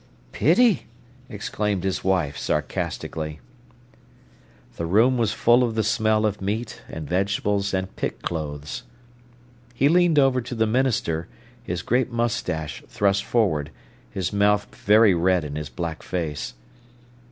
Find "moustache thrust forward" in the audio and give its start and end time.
12.11-13.69